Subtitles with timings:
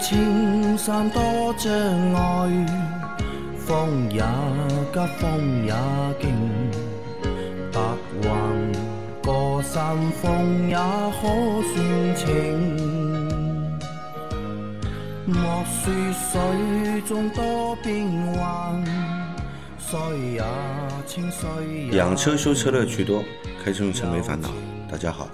[0.00, 1.20] 莫说青山多
[1.58, 1.70] 障
[2.14, 2.66] 碍，
[3.58, 4.22] 风也
[4.92, 5.74] 急，风也
[6.18, 6.24] 劲，
[7.70, 7.80] 白
[8.22, 8.28] 云
[9.22, 11.28] 过山峰也可
[11.68, 12.24] 算情。
[15.26, 18.82] 莫说水中多变幻，
[19.78, 19.98] 水
[20.32, 20.42] 也
[21.06, 23.22] 清，水也养车修车乐趣多，
[23.62, 24.48] 开车用车没烦恼。
[24.90, 25.28] 大家好，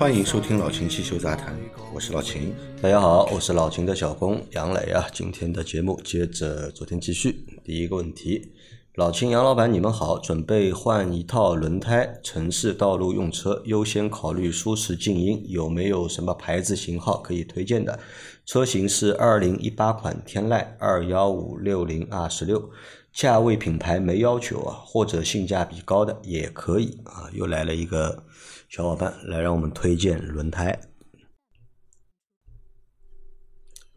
[0.00, 1.54] 欢迎收听老秦汽修杂谈，
[1.94, 2.54] 我是老秦。
[2.80, 5.04] 大家好，我是老秦的小工杨磊啊。
[5.12, 7.44] 今天的节目接着昨天继续。
[7.62, 8.50] 第一个问题，
[8.94, 18.00] 老秦杨老板，你们好，准备换一套轮胎，城市道路用车，优先考虑舒适静音，有没有什么牌子型号可以推荐的？
[18.46, 22.70] 车型是二零一八款天籁二幺五六零 R 十六，
[23.12, 27.28] 价位品牌没要求啊，或者性价比高的也可以啊。
[27.34, 28.24] 又来了一个
[28.70, 30.80] 小伙伴来让我们推荐轮胎，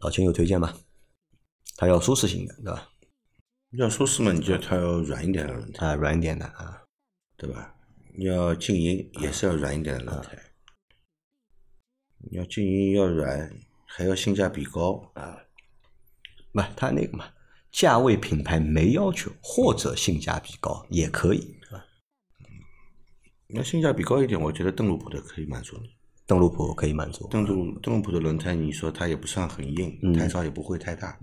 [0.00, 0.76] 老秦有推荐吗？
[1.76, 2.90] 他要舒适型的，对吧？
[3.78, 6.82] 要舒适嘛，你就要它要软一点的轮胎，啊，软一点的啊，
[7.36, 7.76] 对吧？
[8.18, 10.36] 你要静音也是要软一点的轮胎，
[12.28, 15.38] 你要静音要软，还要性价比高啊。
[16.50, 17.32] 不，他那个嘛，
[17.70, 21.60] 价位品牌没要求，或者性价比高也可以？
[23.54, 25.88] 那性价比高一点，我觉得邓禄普的可以满足你。
[26.26, 31.18] 邓禄普可以满足，邓禄邓禄普的轮胎，你说它也不算很硬，胎噪也不会太大，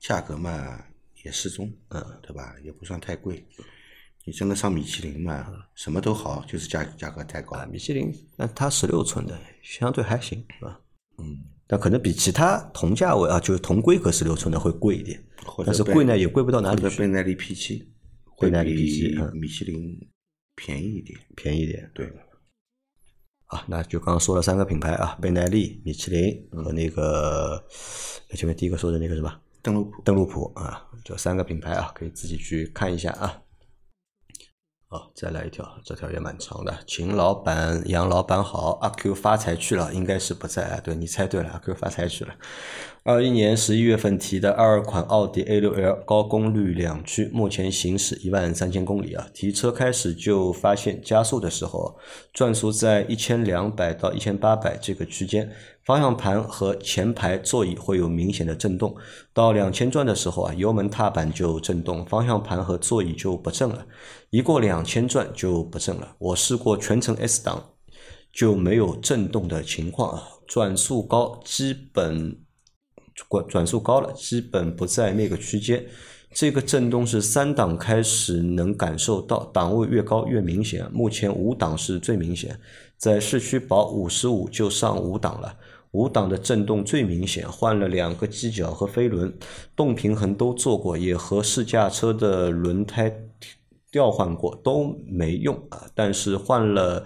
[0.00, 0.82] 价格嘛
[1.24, 2.54] 也适中，嗯，对吧？
[2.64, 3.44] 也不算太贵。
[4.24, 7.56] 你真的上米其林嘛，什么都好，就是价价格太高。
[7.56, 10.80] 啊，米其林，那它十六寸的相对还行，是吧？
[11.18, 15.22] 嗯，但可能比其他同价位啊，就是同规格十六寸的会贵一点，
[15.64, 17.88] 但是贵呢也贵不到哪里去，者贝耐力 P 七，
[18.38, 19.96] 贝耐力比 P7 嗯米其林
[20.62, 21.18] 便宜一点。
[21.34, 21.90] 便宜一点。
[21.94, 22.06] 对，
[23.46, 27.66] 啊，那就刚刚说了三个品牌啊，贝耐力、米其林和那个
[28.36, 29.40] 前面第一个说的那个是吧？
[29.62, 33.42] 邓禄普邓禄普啊，就三个品牌啊，可以自己去看一下啊。
[34.88, 36.76] 好，再来一条，这条也蛮长的。
[36.86, 40.80] 秦老板、杨老板好，阿 Q 发财去了，应该是不在啊。
[40.80, 42.34] 对你猜对了，阿 Q 发财去了。
[43.12, 49.26] 二一年十一月份提的二款奥迪 A 六 L 高功率两驱，目前行驶一万三千公里啊。
[49.34, 51.98] 提车开始就发现加速的时候，
[52.32, 55.50] 转速在一千两百到一千八百这个区间，
[55.82, 58.94] 方向盘和前排座椅会有明显的震动。
[59.34, 63.84] 到两千转的时候啊，油门踏板就震动，方向盘和座椅就不震了。
[64.30, 66.14] 一过两千转就不震了。
[66.20, 67.70] 我试过全程 S 档
[68.32, 72.36] 就没有震动的情况啊，转速高基本
[73.48, 75.84] 转速高了，基本不在那个区间。
[76.32, 80.86] 这个震动是三档开始能感受到，档位越高越明显。
[80.92, 82.56] 目前五档是最明显，
[82.96, 85.56] 在市区保五十五就上五档了。
[85.90, 89.36] 五档的震动最明显，换了两个机脚和飞轮，
[89.74, 93.12] 动平衡都做过，也和试驾车的轮胎
[93.90, 95.84] 调换过，都没用啊。
[95.92, 97.04] 但是换了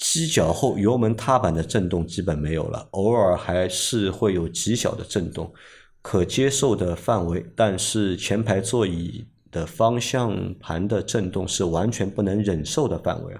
[0.00, 5.52] 机脚后，油门踏板的震动基本没有了，偶尔还是会有极小的震动，
[6.00, 7.44] 可接受的范围。
[7.54, 13.36] 但是前排座椅的方向盘的震动是完全不能忍受的范围。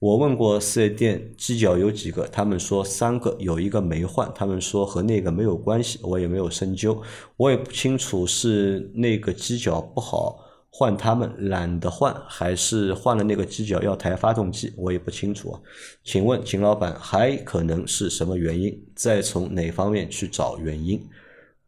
[0.00, 7.00] 我问过四 S 店机脚有几个，他们说三个，有一个没换，他们说和那个没有关系，我也没有深究，
[7.36, 10.40] 我也不清楚是那个机脚不好
[10.74, 15.60] 换他们懒得换，还是换了那个机脚要抬发动机，我也不清楚啊。
[16.02, 18.82] 请问秦老板还可能是什么原因？
[18.96, 20.98] 再从哪方面去找原因？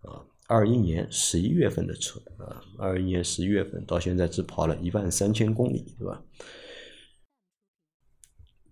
[0.00, 6.22] 啊，二一年十一月份的车啊，二一年十一月份到现在只跑了一万三千公里，对吧？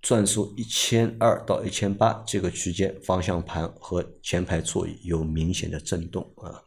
[0.00, 6.64] 转速一千二到一千八这个区间，方向盘和前排座椅有明显的震动啊。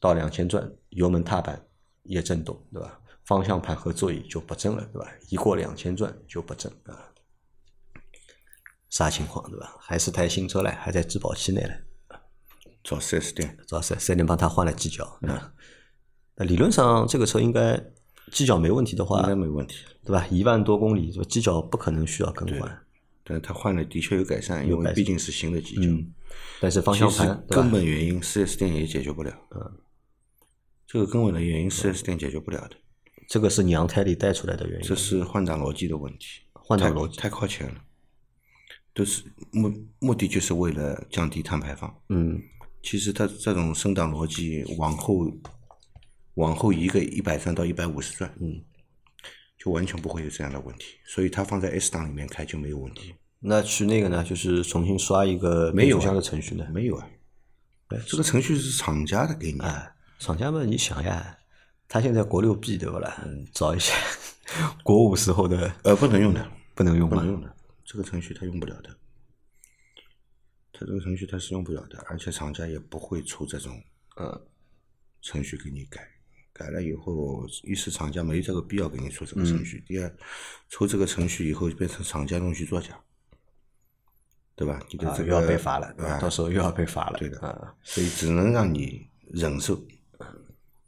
[0.00, 1.64] 到两千转，油门踏板
[2.08, 2.98] 也震动，对吧？
[3.24, 5.06] 方向盘和座椅就不震了，对吧？
[5.28, 6.98] 一过两千转就不震啊。
[8.88, 9.76] 啥情况，对吧？
[9.78, 11.84] 还是台新车嘞，还在质保期内嘞。
[12.82, 15.52] 找四 S 店，主要是四 S 店帮他换了机脚，啊。
[16.36, 17.78] 那理论上这个车应该
[18.32, 19.84] 机脚没问题的话，应该没问题。
[20.04, 20.26] 对吧？
[20.30, 21.24] 一万多公里，对吧？
[21.28, 22.82] 机脚不可能需要更换。
[23.24, 25.82] 但是他换了的确有改善，因为毕竟是新的机脚。
[25.82, 26.14] 嗯，
[26.60, 29.30] 但是方向盘根本原因四 S 店也解决不了。
[29.50, 29.70] 嗯，
[30.88, 32.70] 这个根本的原因四 S 店解决不了的，
[33.28, 34.88] 这个是娘胎里带出来的原因。
[34.88, 36.40] 这是换挡逻辑的问题。
[36.54, 37.74] 换挡逻辑太太靠前了，
[38.94, 41.94] 都是目目的就是为了降低碳排放。
[42.08, 42.40] 嗯，
[42.82, 45.30] 其实它这种升档逻辑往后
[46.34, 48.58] 往后移个一百转到一百五十转，嗯，
[49.58, 50.94] 就完全不会有这样的问题。
[51.04, 53.14] 所以它放在 S 档里面开就没有问题。
[53.40, 56.66] 那去那个呢，就是重新刷一个没有啊变速箱的程序呢？
[56.72, 57.06] 没有啊，
[57.88, 61.38] 哎这个程序是厂家的给你，哎，厂家们，你想呀，
[61.88, 63.22] 他现在国六 B 对不啦？
[63.24, 63.92] 嗯找一些
[64.82, 67.26] 国五时候的呃，不能用的，不能用不能？
[67.26, 67.54] 用的，
[67.84, 68.90] 这个程序他用不了的，
[70.72, 73.80] 他这个程序他是用不了的，而且厂家也不会出这种
[74.16, 74.40] 呃
[75.22, 76.00] 程序给你改，
[76.52, 80.12] 改了以后，一是厂家没这个必要给你出这个程序，第二，
[80.68, 82.98] 出这个程序以后就变成厂家弄虚作假，
[84.56, 84.80] 对吧？
[84.90, 87.18] 你这个、又要被罚了，对吧啊到时候又要被罚了。
[87.18, 89.80] 对的啊，所以只能让你忍受。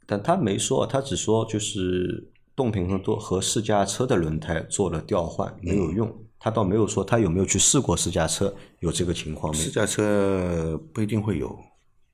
[0.05, 6.25] 但他没说，他只说就是动平衡多和试驾车的轮胎做了调换，没有用。
[6.37, 9.69] 他倒没有说他有没有去试过试驾车有这个情况没试？
[9.69, 11.57] 驾车不一定会有，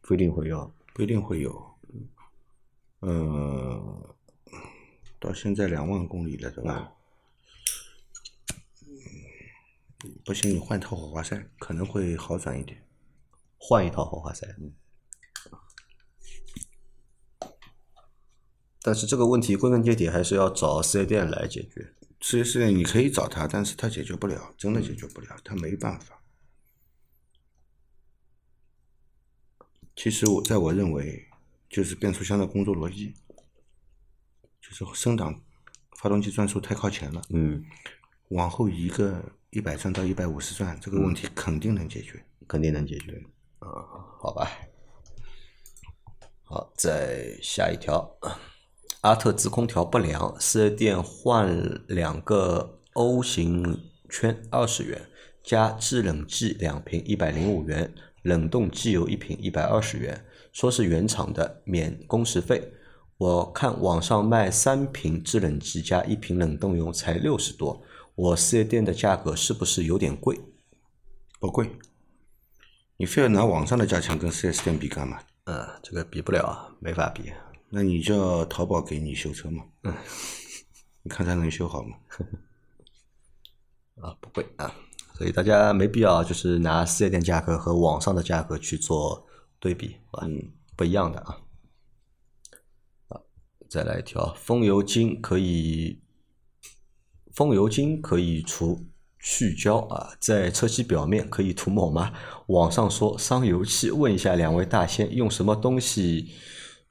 [0.01, 0.71] 不一定会有。
[0.93, 1.65] 不一定会有。
[3.01, 4.03] 嗯，
[5.19, 6.91] 到现在两万公里了，对吧？
[10.03, 12.83] 嗯不行，你换套火花塞可能会好转一点。
[13.57, 14.47] 换一套火花塞。
[18.87, 21.93] 但是这个问题归根结底还是要找四 S 店来解决。
[22.21, 26.23] 四 S 店你可以找他，但是他解决不了，真的解决不了，他没办法。
[29.93, 31.27] 其实我在我认为，
[31.69, 33.13] 就是变速箱的工作逻辑，
[34.61, 35.37] 就是升档
[35.97, 37.61] 发动机转速太靠前了，嗯，
[38.29, 42.23] 往后移个一百转到一百五十转，这个问题肯定能解决。
[42.47, 43.21] 肯定能解决。
[43.59, 43.67] 啊、
[44.17, 44.49] 好吧。
[46.45, 48.17] 好，再下一条，
[49.07, 55.01] 阿特兹空调不良，四 S 店换两个 O 型圈二十元，
[55.41, 57.93] 加制冷剂两瓶一百零五元，
[58.23, 62.73] 冷冻机油一瓶一百二十元，说是原厂的，免工时费。
[63.17, 67.81] 我看网上卖三瓶制冷剂加一瓶冷冻油才六十多，
[68.13, 70.37] 我四 S 店的价格是不是有点贵？
[71.39, 71.71] 不贵，
[72.97, 75.19] 你非要拿网上的价钱跟 4S 店比干嘛？
[75.45, 77.31] 嗯，这个比不了啊，没法比。
[77.69, 79.63] 那你叫淘宝给你修车嘛？
[79.83, 79.93] 嗯
[81.03, 81.97] 你看他能修好吗？
[84.01, 84.73] 啊，不会啊，
[85.15, 89.25] 所以大家没必要就是拿四 S 店价格和网上的价格去做
[89.59, 89.95] 对比？
[90.21, 91.37] 嗯，不一样的啊。
[93.07, 93.19] 啊，
[93.69, 96.01] 再来一条，风油精可以，
[97.33, 98.85] 风油精可以除
[99.19, 102.13] 去胶啊，在车漆表面可以涂抹吗？
[102.47, 106.33] 网上说伤油漆，问一下两位大仙，用什么东西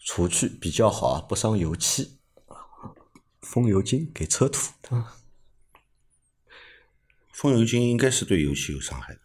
[0.06, 1.20] 除去比较好啊？
[1.20, 2.17] 不伤油漆？
[3.41, 4.73] 风油精给车涂，
[7.32, 9.20] 风油精应该是对油漆有伤害的，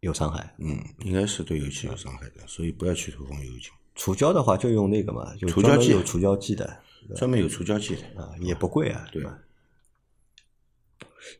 [0.00, 0.54] 有伤害。
[0.58, 3.70] 嗯，应该是对油漆有伤害的，所以不要去涂风油精。
[3.94, 6.82] 除胶的话就用那个嘛，有除胶剂有除胶剂的
[7.16, 9.38] 专门有除胶剂的，啊，也不贵啊，对吧？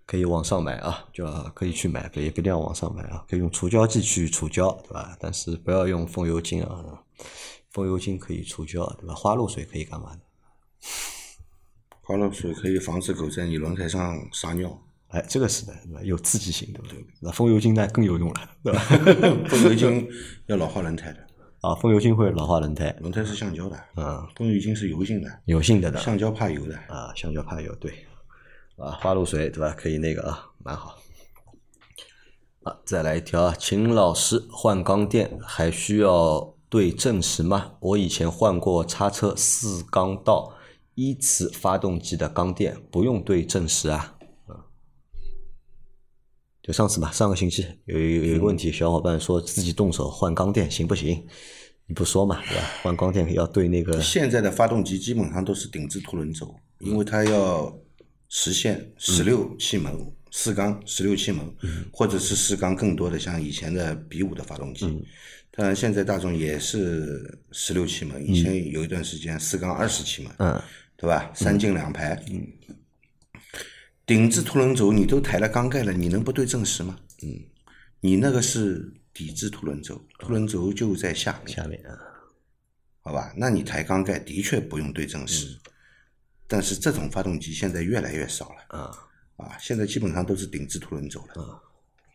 [0.06, 5.16] 可以网上买啊，就可以去买，也不一定要网上买啊，可以用除胶剂去除胶，对吧？
[5.18, 7.02] 但是不要用风油精啊，
[7.70, 9.14] 风油精可以除胶，对吧？
[9.14, 10.20] 花露水可以干嘛的？
[12.02, 14.82] 花露水可以防止狗在你轮胎上撒尿。
[15.08, 16.00] 哎，这个是的，对吧？
[16.02, 17.04] 有刺激性，对不对？
[17.20, 18.80] 那风油精呢更有用了，对吧？
[19.48, 20.08] 风油精
[20.46, 21.26] 要老化轮胎的，
[21.62, 26.76] 啊，风油精会老化轮胎，轮胎是橡胶的，嗯，风油精是油性的，油性的的，橡胶怕油的。
[26.88, 28.06] 啊，橡胶怕油，对，
[28.76, 29.74] 啊，花露水对吧？
[29.76, 30.96] 可以那个啊，蛮好。
[32.62, 37.72] 啊，再来一条啊，秦老师换缸垫还需要对正时吗？
[37.80, 40.54] 我以前换过叉车四缸道
[40.94, 44.16] 一次发动机的缸垫，不用对正时啊。
[46.62, 51.26] 就上次嘛，上个星期有一有一个问题，小伙伴说自己动手换缸垫行不行？
[51.86, 52.64] 你不说嘛，对吧？
[52.84, 57.76] 换缸垫要对那个 现在的发动机基本上都是顶置凸轮轴，因为它要
[58.28, 61.54] 实现十六气门、四缸十六气门，
[61.92, 64.86] 或者是四缸更多的，像以前的 B 五的发动机。
[65.50, 70.62] 当然，现在大众也是十六气门，以前有一段时间四缸二十气门，嗯。
[70.96, 71.32] 对吧？
[71.34, 72.22] 三进两排，
[74.04, 76.94] 顶置凸轮轴你都抬了缸盖了，你能不对正时吗？
[77.22, 77.40] 嗯，
[78.00, 81.96] 你那个是底置凸轮轴，凸轮轴就在下面，下面啊，
[83.00, 83.32] 好吧？
[83.34, 85.58] 那你抬缸盖的确不用对正时，
[86.46, 88.78] 但是这种发动机现在越来越少了。
[88.78, 88.92] 啊。
[89.40, 91.62] 啊，现在基本上都是顶置凸轮轴了。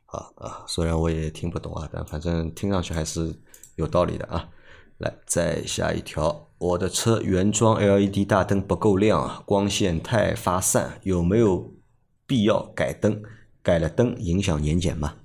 [0.06, 3.34] 啊啊，虽然我也听不懂啊，但反正听上去还是
[3.76, 4.50] 有道理的啊。
[5.00, 11.74] 来，再下一条，我的车原装 LED 大灯不够亮啊，光线太发散，有没有
[12.26, 13.22] 必要改灯？
[13.62, 15.16] 改了灯影响年检吗？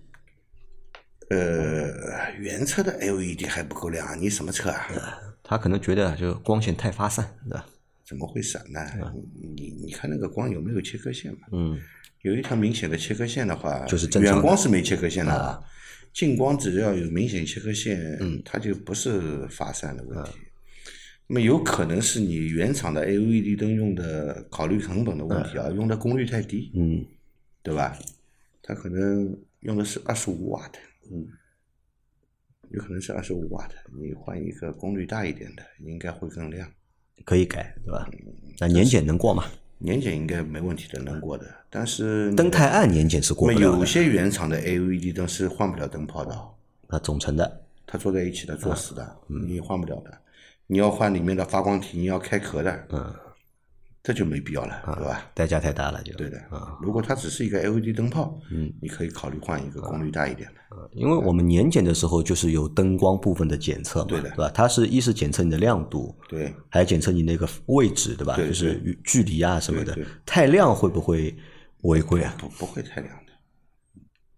[1.28, 4.88] 呃，原车的 LED 还不够亮，你什么车啊？
[5.44, 7.64] 他可能觉得就光线太发散，对吧？
[8.10, 8.80] 怎么会闪呢？
[9.54, 11.46] 你你看那个光有没有切割线嘛？
[11.52, 11.80] 嗯
[12.22, 15.62] 有一条明显的切割线的话，就是远光是没切割线的啊，
[16.12, 20.32] 近光只要有明显切割线，嗯它就不是发散的问题。
[21.28, 27.06] 那么有可能是你原厂的 LED 灯用的，考虑成本的问题啊，用的功率太低，嗯，
[27.62, 27.96] 对吧？
[28.60, 30.78] 它可能用的是二十五瓦的，
[31.12, 31.28] 嗯，
[32.70, 36.68] 有可能是二十五瓦的，你换一个功率大一点的，应该会更亮。
[37.24, 38.08] 可以改，对吧？
[38.58, 39.44] 那年检能过吗？
[39.78, 41.46] 年检应该没问题的，能过的。
[41.70, 43.78] 但是灯太暗，年检是过不了的。
[43.78, 46.38] 有些原厂的 LED 灯是换不了灯泡的，
[46.88, 50.12] 那总成的，它坐在一起的，坐死的，嗯你换不了的。
[50.66, 53.12] 你要换里面的发光体，你要开壳的，嗯，
[54.02, 55.30] 这就没必要了，对吧？
[55.34, 56.78] 代价太大了，就对的啊。
[56.80, 60.60] 如果它只是一个 LED 灯泡，嗯，你可以考虑换一个功率大一点的。
[60.92, 64.50] 因为我们年检的时候就是有灯光部分的检测嘛，对的吧？
[64.54, 68.36] 它是一是检测你的亮度，对，还检测你那个位置，对吧？
[68.36, 69.96] 对就是距离啊什么的。
[70.24, 71.36] 太亮会不会
[71.82, 72.34] 违规啊？
[72.38, 73.32] 不不会太亮的，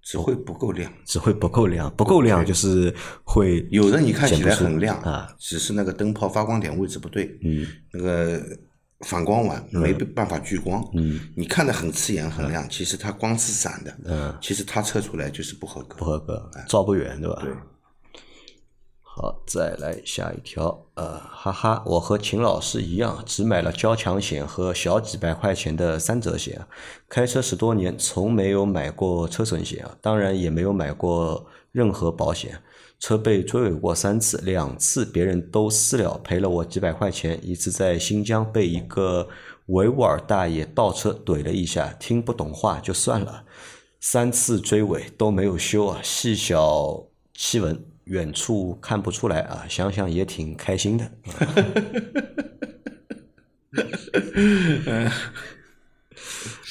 [0.03, 0.93] 只会不够亮。
[1.05, 2.93] 只会不够亮，不够亮就是
[3.23, 8.43] 会有的你看起来很亮啊，只是那个灯泡发光点位置不对，嗯，那个
[9.03, 9.81] 反光碗嗯。
[9.81, 17.39] 没办法聚光，嗯，你看的很刺眼很亮，其实它光是散的，嗯，其实它测出来就是不合格，不合格，照不远，对吧？
[17.43, 17.53] 对。
[19.15, 26.65] 好，再来下一条，呃，哈哈，我和秦老师一样，只买了交强险和小几百块钱的三者险，
[27.11, 32.59] 开车十多年，从没有买过车损险啊，当然也没有买过任何保险。
[33.03, 37.37] 车被追尾过三次，两次别人都私了，赔了我几百块钱。
[37.43, 39.29] 一次在新疆被一个
[39.67, 43.45] 维吾尔大爷倒车怼了一下，听不懂话就算了。
[43.99, 51.11] 三次追尾都没有修啊，细小气纹，远处看不出来啊，想想也挺开心的。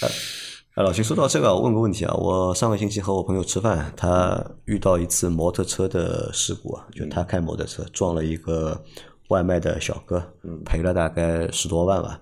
[0.73, 8.81] 啊，老秦，说到这个，我问个问题啊，我上个星期和我朋友吃饭，他遇到一次摩托车的事故啊，就他开摩托车撞了一个
[9.27, 10.23] 外卖的小哥，
[10.63, 12.21] 赔了大概十多万吧。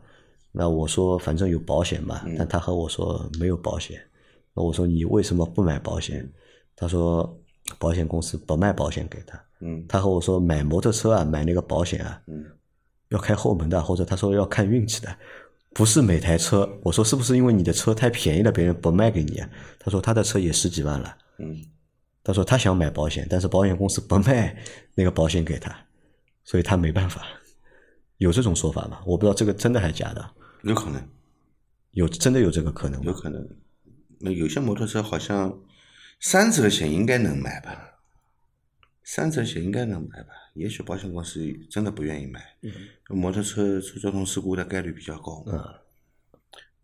[0.52, 4.02] 那我说反正有保险嘛，但他和我说没有保险。
[4.56, 6.28] 那我说你为什么不买保险？
[6.76, 7.38] 他说
[7.78, 9.40] 保险公司不卖保险给他。
[9.62, 12.44] 嗯他和我说买摩托车啊，买那个保险啊，嗯
[13.10, 15.16] 要开后门的，或者他说要看运气的，
[15.80, 16.70] 不是每台车。
[16.84, 19.50] 我说是不是因为你的车太便宜了，别人不卖给你啊？
[19.80, 21.18] 他说他的车也十几万了。
[21.38, 21.56] 嗯，
[22.22, 24.62] 他说他想买保险，但是保险公司不卖
[24.94, 25.74] 那个保险给他，
[26.44, 27.26] 所以他没办法。
[28.18, 29.00] 有这种说法吗？
[29.06, 30.32] 我不知道这个真的还是假的。
[30.64, 31.02] 有可能，
[31.92, 33.06] 有真的有这个可能吗？
[33.06, 33.48] 有可能。
[34.20, 35.62] 那有些摩托车好像
[36.20, 38.02] 三者险应该能买吧？
[39.06, 40.34] 三者险应该能买吧？
[40.60, 41.40] 也许保险公司
[41.70, 42.42] 真的不愿意买，
[43.08, 45.44] 摩托车出交通事故的概率比较高。
[45.48, 45.58] 嗯，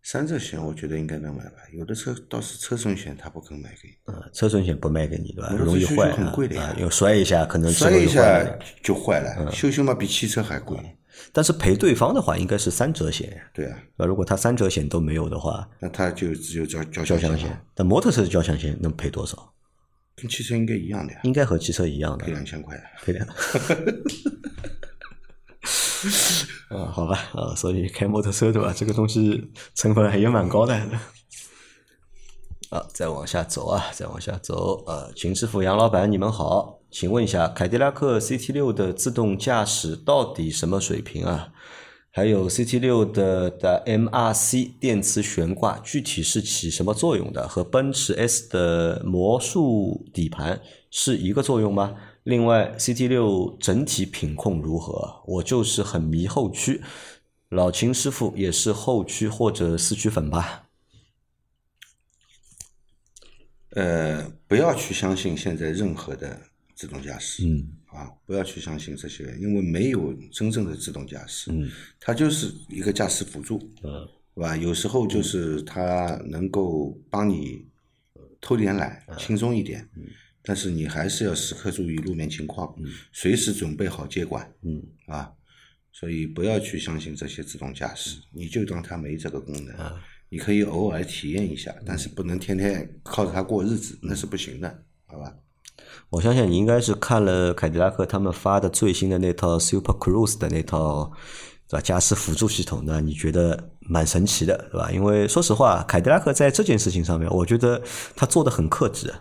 [0.02, 1.58] 三者险我觉得应该能买吧？
[1.72, 5.52] 有的车倒是车损险他不肯买给你，嗯，车损险不卖给你对吧？
[5.52, 8.44] 容易坏啊很贵的呀啊，有摔一下可能摔一下
[8.82, 10.78] 就坏了，修修嘛比汽车还贵。
[11.32, 13.50] 但是赔对方的话，应该是三者险呀。
[13.54, 19.52] 对啊，呃，如果他三者险都没有的话，那他就只有交交交强强险，但摩托车的交强险能赔多少？
[20.16, 22.74] 跟汽车应该一样的呀，应该和汽车一样的赔，两千块。
[23.04, 23.26] 赔两。
[26.68, 28.72] 啊，好吧，啊，所以开摩托车对吧？
[28.74, 30.74] 这个东西成本还也蛮高的。
[32.70, 34.82] 啊，再往下走啊，再往下走。
[34.86, 41.52] 呃，秦师傅、杨老板，你们好，请问一下，凯迪拉克 CT 六的自动驾驶到底什么水平啊？
[42.16, 47.46] 还有 CT 六的的 MRC 电磁悬挂具体是起什么作用的？
[47.46, 50.58] 和奔驰 S 的魔术底盘
[50.90, 51.94] 是一个作用吗？
[52.22, 55.20] 另外，CT 六整体品控如何？
[55.26, 56.80] 我就是很迷后驱，
[57.50, 60.68] 老秦师傅也是后驱或者四驱粉吧？
[63.72, 66.40] 呃，不要去相信现在任何的
[66.76, 67.66] 自动驾驶，嗯。
[67.86, 71.68] 啊，不要去相信这些，因为没有真正的自动驾驶，嗯。
[71.98, 74.06] 它就是一个驾驶辅助，嗯。
[74.34, 74.56] 是吧？
[74.56, 77.66] 有时候就是它能够帮你
[78.40, 80.04] 偷点懒，轻松一点，嗯。
[80.42, 82.86] 但是你还是要时刻注意路面情况，嗯。
[83.12, 84.82] 随时准备好接管，嗯。
[85.06, 85.32] 啊，
[85.90, 89.74] 所以不要去相信这些自动驾驶，你就当它没这个功能。
[90.28, 95.34] 你可以偶尔体验一下，但是不能天天靠着它过日子，那是不行的，好吧？
[96.10, 101.10] 我相信你应该是看了凯迪拉克他们发的最新的那套 Super Cruise 的那套，
[101.68, 101.80] 对吧？
[101.80, 104.90] 驾驶辅助系统呢，你觉得蛮神奇的，对吧？
[104.90, 107.82] 因为说实话，凯迪拉克在这件事情上面，我觉得
[108.14, 109.12] 他做的很克制，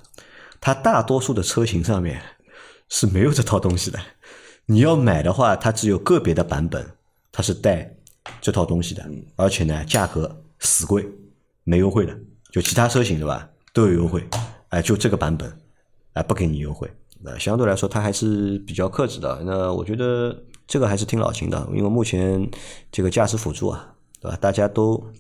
[0.62, 2.22] 他大多数的车型上面
[2.89, 4.00] 是没有这套东西的。
[4.67, 6.84] 你要买的话，它只有个别的版本
[7.32, 7.96] 它是带
[8.41, 11.08] 这套东西的，而且呢，价格死贵，
[11.63, 12.17] 没优惠的。
[12.51, 14.27] 就其他车型对吧都有优惠，
[14.70, 15.51] 哎，就这个版本
[16.15, 16.91] 哎不给你优惠，
[17.22, 19.41] 那相对来说它还是比较克制的。
[19.45, 22.50] 那我觉得这个还是挺老秦的，因为目前
[22.91, 24.38] 这个驾驶辅助啊，对吧？
[24.38, 25.12] 大家都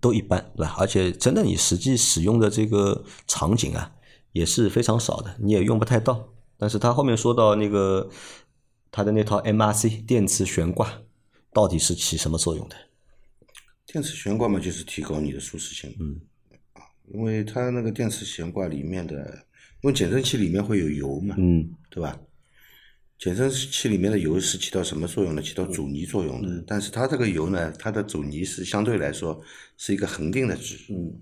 [0.00, 0.74] 都一般，对吧？
[0.78, 3.92] 而且真的你实际使用的这个场景啊，
[4.32, 6.28] 也是非常少的，你也用不太到。
[6.56, 8.08] 但是他后面说到那个
[8.90, 10.90] 他的那套 MRC 电磁悬挂
[11.52, 12.76] 到底是起什么作用的？
[13.86, 15.94] 电磁悬挂嘛，就是提高你的舒适性。
[16.00, 16.27] 嗯，啊，
[17.12, 19.16] 因为它那个电磁悬挂里面的，
[19.82, 22.18] 因为减震器里面会有油嘛，嗯对吧？
[23.18, 25.42] 减震器里面的油是起到什么作用呢？
[25.42, 26.64] 起到阻尼作用的。
[26.66, 29.40] 但是它这个油呢，它的阻尼是相对来说
[29.76, 30.76] 是一个恒定的值。
[30.92, 31.12] 嗯。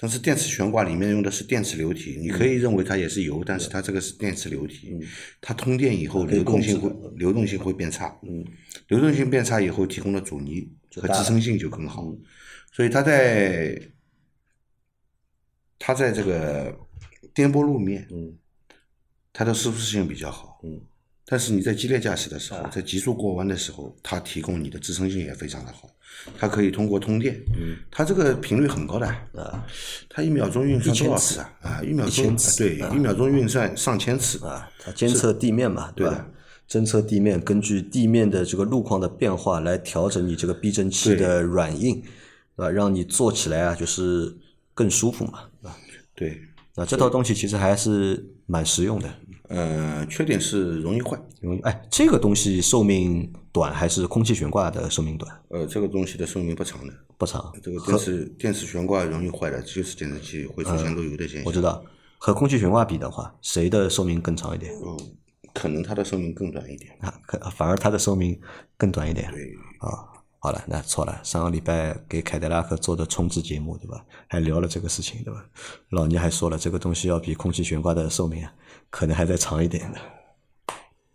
[0.00, 4.98] 但是电磁悬挂里面用的是电磁流体，你可以认为它也是油，但是它这个是电磁流体，
[5.40, 8.18] 它通电以后流动性会流动性会变差。
[8.22, 8.44] 嗯
[8.88, 12.12] 流动性变差以后，提供的阻尼和支撑性就更好，
[12.72, 13.80] 所以它在
[15.86, 16.74] 它在这个
[17.34, 18.32] 颠簸路面，嗯。
[19.34, 20.80] 它的舒适性比较好，嗯，
[21.26, 22.70] 但是你在激烈驾驶的时候，啊。
[22.72, 25.90] 在急速过弯的时候，它提供你的支撑性也非常的好，
[26.38, 27.76] 它可以通过通电，嗯。
[27.90, 29.66] 它这个频率很高的，啊。
[30.08, 31.52] 它一秒钟运算多少次次啊？
[31.60, 36.26] 啊，一秒1000钟次对，一秒钟运算上千次，啊，它监测地面嘛，对吧？
[36.66, 42.00] 侦测地面，根据地面的这个路况的变化来调整你这个避震器的软硬，
[42.56, 42.70] 对吧？
[42.70, 44.34] 让你坐起来啊，就是
[44.72, 45.40] 更舒服嘛，
[46.14, 46.40] 对
[46.76, 49.14] 那这套东西其实还是蛮实用的，
[49.48, 55.40] 呃，缺点是容易坏，容易哎，这个东西寿命短还是空气悬挂的寿命短？
[55.48, 61.42] 呃，这个东西的寿命不长的，不长，这个电池电池悬挂容易坏的，就是减震器会出现漏油的现象。
[61.42, 61.84] 嗯我知道。
[62.16, 64.72] 和空气悬挂比的话，谁的寿命更长一点？
[64.82, 64.98] 嗯，
[65.52, 66.90] 可能它的寿命更短一点。
[67.00, 68.40] 啊，可反而它的寿命
[68.78, 69.30] 更短一点。
[69.30, 70.08] 对，啊，
[70.44, 71.18] 好了，那错了。
[71.24, 74.04] 上个礼拜给凯迪拉克做的冲刺节目，对吧？
[74.28, 75.42] 还聊了这个事情，对吧？
[75.88, 78.54] 老倪还说了，这个东西要比空气悬挂的寿命啊，
[78.90, 79.98] 可能还在长一点的。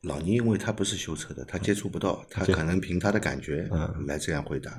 [0.02, 4.76] 老倪因为他不是修车的，他接触不到，他可能凭他的感觉嗯来这样回答。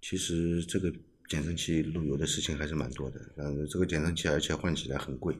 [0.00, 0.90] 其实这个
[1.28, 5.36] 减震器漏油的事情还是蛮多的，嗯，这个减震器而且换起来很贵。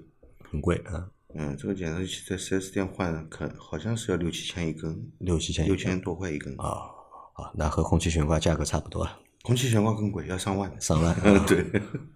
[0.51, 6.55] 很贵啊，嗯，这个减震器在 4S 店换，可好像是要六七千一根，六七千六千多块一根。
[6.59, 6.93] 啊
[7.38, 10.70] 啊，那和空气悬挂价格差不多了，空气悬挂更贵，要上万。
[10.81, 11.16] 上万。
[11.24, 11.61] 嗯， 对。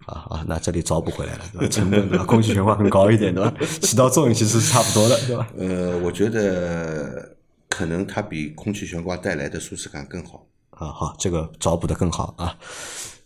[0.05, 1.67] 啊啊，那这里找补回来了，对吧？
[1.69, 2.25] 成本对吧？
[2.25, 3.53] 空气悬挂更高一点，对吧？
[3.81, 5.47] 起到作用其实是差不多的，对吧？
[5.57, 7.35] 呃，我觉得
[7.69, 10.45] 可能它比空气悬挂带来的舒适感更好。
[10.71, 12.57] 啊，好，这个找补的更好啊。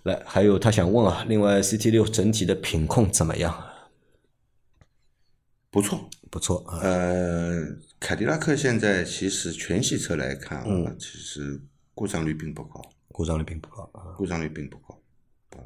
[0.04, 3.64] 来，还有他想问啊，另外 CT 六整体的品控怎么样？
[5.72, 7.62] 不错，不错啊，呃，
[8.00, 11.60] 凯迪拉克现在其实全系车来看啊，嗯其实
[11.98, 14.14] 故障率并不高，故障率并不高啊。
[14.16, 15.02] 故障率并不高。
[15.58, 15.66] 啊，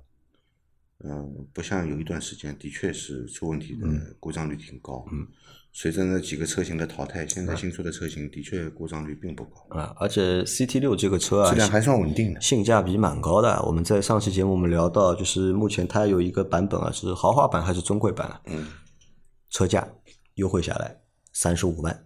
[1.03, 3.85] 嗯，不像有一段时间的确是出问题的，
[4.17, 5.05] 故障率挺高。
[5.11, 5.27] 嗯，
[5.73, 12.39] 随着那几个车型的淘汰，现在新出的车型的确故障率并不高，啊，而且 CT 六这个车啊，质量还算稳定的。
[12.39, 13.61] 性价比蛮高的。
[13.63, 18.41] 我们在上期节目我们聊到，就是目前它有一个版本啊，是豪华版还是尊贵版啊？
[18.45, 18.67] 嗯，
[19.49, 19.85] 车价
[20.35, 21.01] 优惠下来
[21.33, 22.05] 三十五万，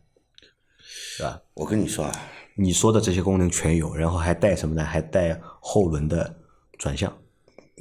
[0.81, 1.39] 是吧？
[1.53, 2.11] 我跟你说啊，
[2.57, 4.83] 你说的这些功能全有，然后还带什么呢？
[4.83, 6.39] 还带后轮的
[6.77, 7.15] 转向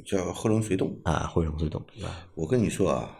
[0.05, 0.99] 叫后轮随动。
[1.03, 1.81] 啊，后轮随动？
[2.33, 3.17] 我跟你说啊，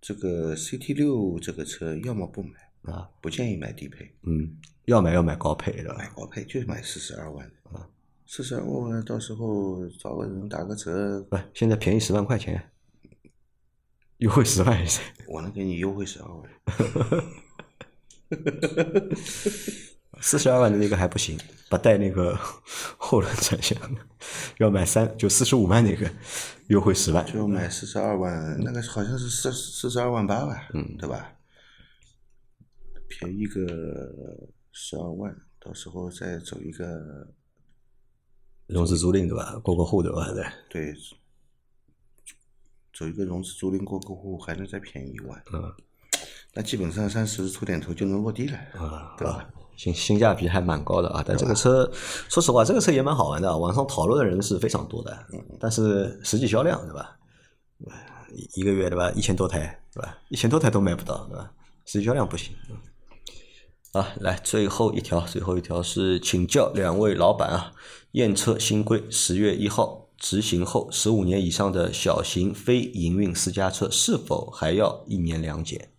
[0.00, 7.88] 这个 CT 六这个车要么不买，啊，不建议买低配，嗯，要买要买高配的，买高配就买四十二万的啊。
[8.26, 12.70] 四十二万，到时候找个人打个折，不，现在便宜十万块钱，
[14.18, 14.86] 优惠十万，
[15.26, 16.50] 我能给你优惠十二万。
[20.20, 22.36] 四十二万的那个还不行，不带那个
[22.98, 24.00] 后轮转向的，
[24.58, 26.10] 要买三就四十五万那个，
[26.68, 31.32] 优惠十万，就买四十二万，那个好像是四四十二万八吧，嗯对吧？
[33.08, 33.66] 便宜个
[34.72, 37.28] 十二万，到时候再走一个，
[38.66, 39.58] 融资租赁对吧？
[39.62, 40.30] 过过户对吧？
[40.32, 40.94] 对，对，
[42.92, 45.72] 走一个融资租赁过过户还能再便宜一万，嗯
[46.52, 49.34] 那基本上三十出点头就能落地了，啊对吧？
[49.34, 51.24] 啊，性性价比还蛮高的啊。
[51.26, 51.90] 但这个车，
[52.28, 55.16] 说实话，这个车也蛮好玩的啊，网上讨论的人是非常多的，
[55.58, 57.16] 但是实际销量对吧？
[58.34, 59.10] 一一个月对吧？
[59.12, 60.18] 一千多台对吧？
[60.28, 61.50] 一千多台都买不到对吧？
[61.86, 62.52] 实际销量不行。
[62.68, 62.76] 嗯
[63.92, 67.72] 啊，来最后一条，最后一条是请教两位老板啊，
[68.12, 75.90] 验车新规十月一号执行后，十五年以上的小型非营运私家车是否还要一年两检？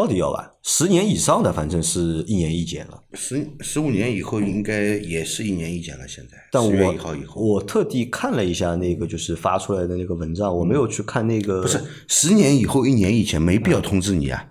[0.00, 0.50] 到底要吧？
[0.62, 3.04] 十年以上的，反正是一年一检了。
[3.12, 6.08] 十十五年以后应该也是一年一检了。
[6.08, 14.48] 现在，但10月我1号以后，我特地看了一下那个就是发出来的那个文章，我没有去看那个，不是十年以后一年一检，没必要通知你啊。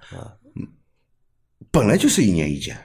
[0.55, 0.67] 嗯，
[1.71, 2.77] 本来就是一年一检。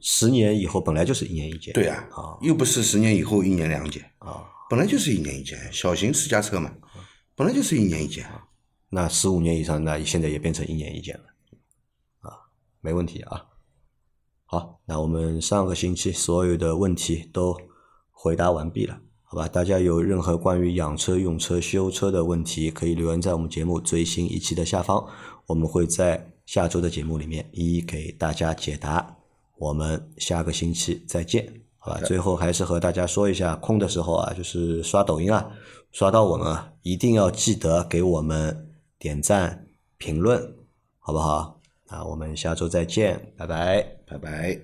[0.00, 1.74] 十年以后本来就是一年一检。
[1.74, 5.58] 对啊，啊又不是十年以后一年两检，啊，本来就是一年一检。
[5.72, 6.70] 小型私家车嘛，
[7.34, 8.24] 本来就是一年一检。
[8.88, 11.24] 那十五年以上，那现在也变成一年一检了，
[12.28, 12.38] 啊，
[12.80, 13.44] 没问题啊。
[14.44, 17.56] 好，那我们上个星期所有的问题都
[18.12, 19.48] 回答完毕了，好吧？
[19.48, 25.04] 大家有任何关于养车、用车、修车的问题，可以留言在我们节目最新一期的下方，
[25.46, 29.16] 我们会在下周的节目里面一一给大家解答。
[29.58, 32.00] 我们下个星期再见，好吧？
[32.02, 35.50] 最后还是和大家说一下，空的时候啊，就是刷抖音啊，
[35.90, 38.65] 刷到我们啊，一定要记得给我们
[39.06, 40.52] 点赞、评论，
[40.98, 41.60] 好不好？
[41.86, 43.80] 啊我们下周再见，拜拜。
[44.04, 44.60] 拜拜。